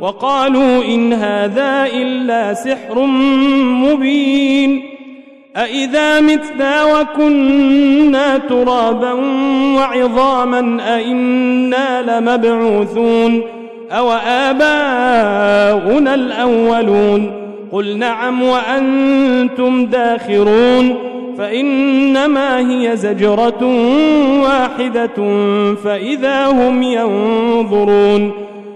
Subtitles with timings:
[0.00, 3.06] وقالوا إن هذا إلا سحر
[3.84, 4.82] مبين
[5.56, 9.12] أإذا متنا وكنا ترابا
[9.76, 13.42] وعظاما أئنا لمبعوثون
[13.90, 17.32] أو آباؤنا الأولون
[17.72, 20.94] قل نعم وأنتم داخرون
[21.38, 23.64] فإنما هي زجرة
[24.42, 25.16] واحدة
[25.84, 28.45] فإذا هم ينظرون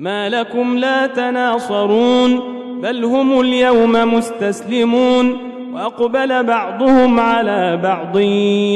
[0.00, 2.40] ما لكم لا تناصرون
[2.82, 5.36] بل هم اليوم مستسلمون.
[5.74, 8.18] وأقبل بعضهم على بعض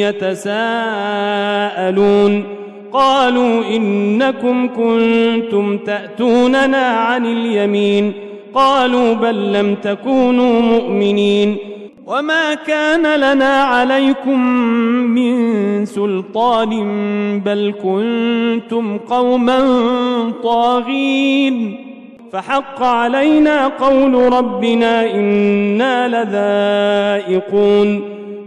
[0.00, 2.44] يتساءلون.
[2.92, 8.12] قالوا إنكم كنتم تأتوننا عن اليمين.
[8.54, 11.56] قالوا بل لم تكونوا مؤمنين.
[12.06, 14.40] وما كان لنا عليكم
[15.14, 16.70] من سلطان
[17.40, 19.60] بل كنتم قوما
[20.42, 21.76] طاغين
[22.32, 26.08] فحق علينا قول ربنا إنا
[27.28, 28.02] لذائقون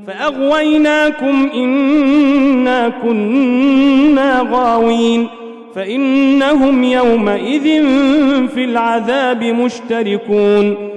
[0.08, 5.28] فأغويناكم إنا كنا غاوين
[5.76, 7.64] فإنهم يومئذ
[8.48, 10.97] في العذاب مشتركون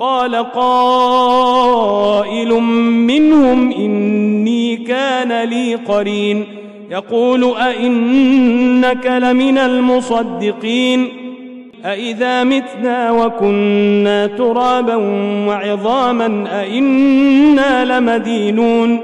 [0.00, 2.48] قال قائل
[2.92, 6.44] منهم إني كان لي قرين.
[6.90, 11.08] يقول أئنك لمن المصدقين.
[11.84, 14.96] أئذا متنا وكنا ترابا
[15.48, 19.00] وعظاما أئنا لمدينون.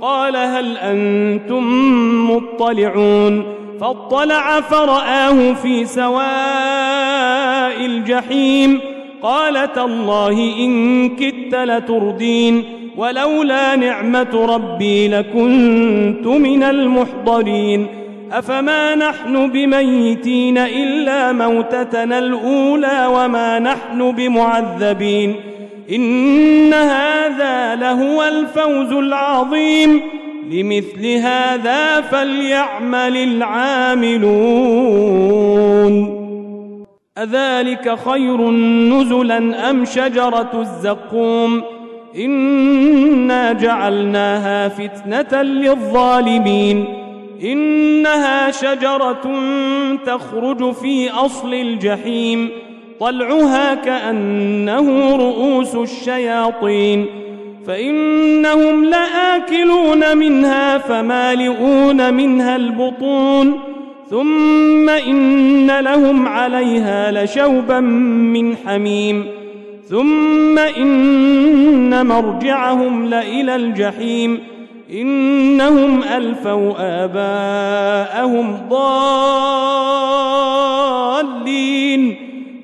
[0.00, 1.64] قال هل أنتم
[2.30, 3.44] مطلعون؟
[3.80, 6.26] فاطلع فرآه في سواء
[7.86, 8.80] الجحيم.
[9.22, 12.64] قال تالله إن كدت لتردين
[12.96, 17.86] ولولا نعمة ربي لكنت من المحضرين
[18.32, 25.34] أفما نحن بميتين إلا موتتنا الأولى وما نحن بمعذبين
[25.92, 30.00] إن هذا لهو الفوز العظيم
[30.50, 34.20] لمثل هذا فليعمل العاملون
[37.20, 38.50] أذلك خير
[38.90, 41.62] نزلا أم شجرة الزقوم؟
[42.16, 46.84] إنا جعلناها فتنة للظالمين.
[47.42, 49.34] إنها شجرة
[50.06, 52.48] تخرج في أصل الجحيم.
[53.00, 57.06] طلعها كأنه رؤوس الشياطين.
[57.66, 63.69] فإنهم لآكلون منها فمالئون منها البطون.
[64.10, 69.26] ثم إن لهم عليها لشوبا من حميم
[69.88, 74.38] ثم إن مرجعهم لإلى الجحيم
[74.92, 76.72] إنهم ألفوا
[77.04, 78.58] آباءهم
[81.10, 82.16] ضالين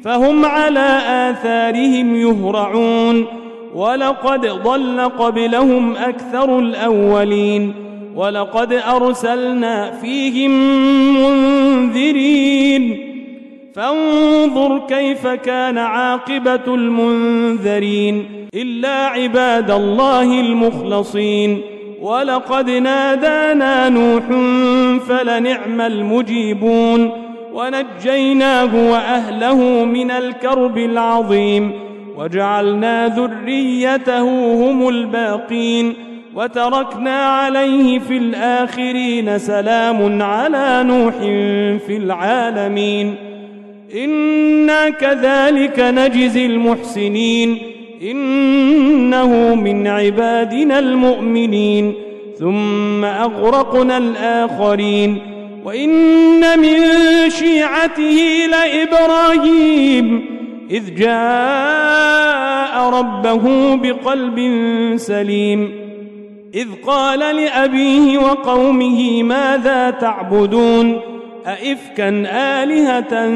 [0.04, 1.00] فهم على
[1.30, 3.26] آثارهم يهرعون
[3.74, 7.85] ولقد ضل قبلهم أكثر الأولين
[8.16, 10.50] ولقد أرسلنا فيهم
[11.24, 12.98] منذرين.
[13.74, 18.24] فانظر كيف كان عاقبة المنذرين.
[18.54, 21.60] إلا عباد الله المخلصين.
[22.02, 24.24] ولقد نادانا نوح
[25.08, 27.10] فلنعم المجيبون.
[27.52, 31.72] ونجيناه وأهله من الكرب العظيم.
[32.18, 34.22] وجعلنا ذريته
[34.54, 35.94] هم الباقين.
[36.36, 41.14] وتركنا عليه في الآخرين سلام على نوح
[41.86, 43.14] في العالمين.
[44.04, 47.58] إنا كذلك نجزي المحسنين.
[48.02, 51.94] إنه من عبادنا المؤمنين.
[52.38, 55.18] ثم أغرقنا الآخرين.
[55.64, 56.80] وإن من
[57.28, 60.24] شيعته لإبراهيم.
[60.70, 64.52] إذ جاء ربه بقلب
[64.96, 65.85] سليم.
[66.56, 71.00] إذ قال لأبيه وقومه ماذا تعبدون؟
[71.46, 73.28] أئفكا آلهة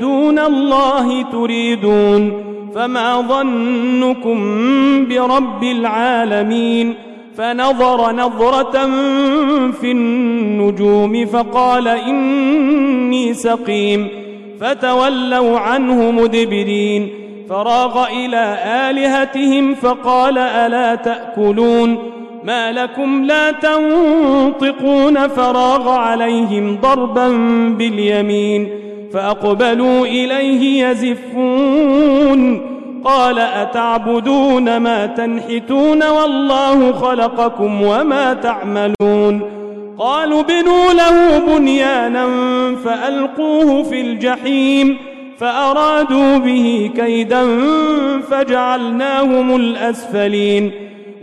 [0.00, 2.44] دون الله تريدون؟
[2.74, 4.38] فما ظنكم
[5.08, 6.94] برب العالمين؟
[7.36, 8.86] فنظر نظرة
[9.70, 14.08] في النجوم فقال إني سقيم.
[14.60, 17.08] فتولوا عنه مدبرين.
[17.48, 18.58] فراغ إلى
[18.90, 22.13] آلهتهم فقال ألا تأكلون؟
[22.44, 27.28] ما لكم لا تنطقون فراغ عليهم ضربا
[27.78, 28.68] باليمين
[29.12, 32.60] فأقبلوا إليه يزفون
[33.04, 39.40] قال أتعبدون ما تنحتون والله خلقكم وما تعملون
[39.98, 42.26] قالوا بنوا له بنيانا
[42.84, 44.96] فألقوه في الجحيم
[45.38, 47.46] فأرادوا به كيدا
[48.30, 50.83] فجعلناهم الأسفلين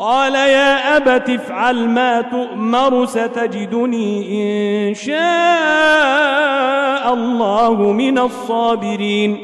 [0.00, 5.14] قال يا أبت افعل ما تؤمر ستجدني إن شاء
[7.14, 9.36] الله من الصابرين.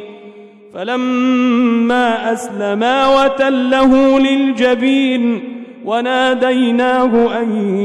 [0.75, 5.42] فلما أسلما وتله للجبين
[5.84, 7.78] وناديناه أن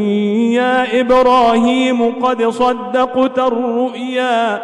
[0.52, 4.62] يا إبراهيم قد صدقت الرؤيا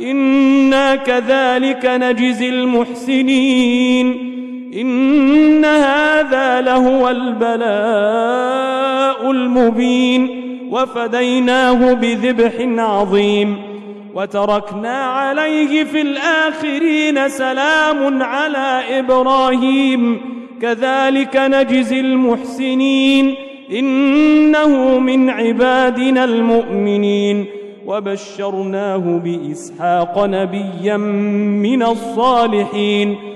[0.00, 4.35] إنا كذلك نجزي المحسنين.
[4.74, 7.56] إن هذا لهو البلاء
[9.30, 13.56] المبين وفديناه بذبح عظيم
[14.14, 20.20] وتركنا عليه في الآخرين سلام على إبراهيم.
[20.62, 23.34] كذلك نجزي المحسنين.
[23.72, 27.44] إنه من عبادنا المؤمنين.
[27.86, 33.35] وبشرناه بإسحاق نبيا من الصالحين.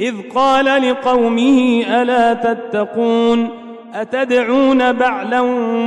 [0.00, 3.48] إذ قال لقومه ألا تتقون
[3.94, 5.40] أتدعون بعلا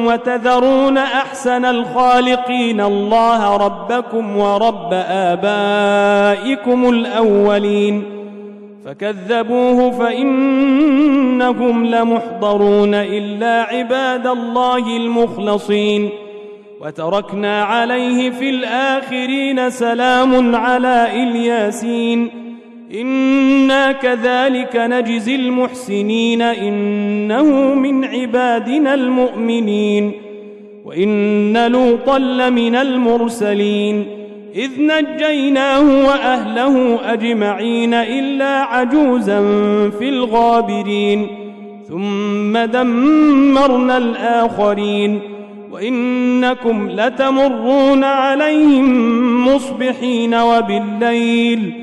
[0.07, 8.03] وتذرون أحسن الخالقين الله ربكم ورب آبائكم الأولين
[8.85, 16.09] فكذبوه فإنهم لمحضرون إلا عباد الله المخلصين
[16.81, 22.42] وتركنا عليه في الآخرين سلام على إلياسين
[23.01, 30.11] إنا كذلك نجزي المحسنين إنه من عبادنا المؤمنين
[30.85, 34.05] وإن لوطا لمن المرسلين
[34.55, 39.39] إذ نجيناه وأهله أجمعين إلا عجوزا
[39.99, 41.27] في الغابرين
[41.89, 45.19] ثم دمرنا الآخرين
[45.71, 51.82] وإنكم لتمرون عليهم مصبحين وبالليل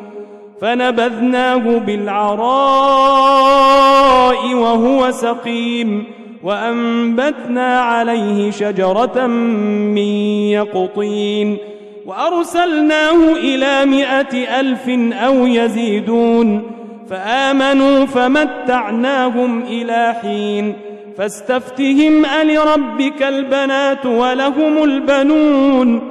[0.61, 2.43] فنبذناه بالعراء
[4.53, 6.03] وهو سقيم
[6.43, 9.97] وأنبتنا عليه شجرة من
[10.51, 11.57] يقطين
[12.05, 16.63] وأرسلناه إلى مائة ألف أو يزيدون
[17.09, 20.73] فآمنوا فمتعناهم إلى حين
[21.17, 26.10] فاستفتهم ألربك البنات ولهم البنون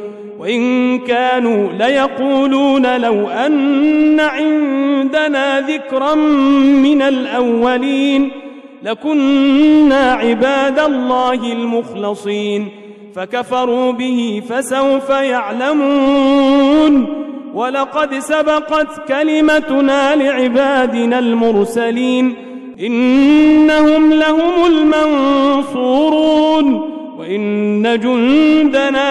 [0.41, 8.31] وإن كانوا ليقولون لو أن عندنا ذكرا من الأولين
[8.83, 12.67] لكنا عباد الله المخلصين
[13.15, 17.07] فكفروا به فسوف يعلمون
[17.53, 22.35] ولقد سبقت كلمتنا لعبادنا المرسلين
[22.79, 24.65] إنهم لهم
[25.61, 29.10] المنصورون وإن جندنا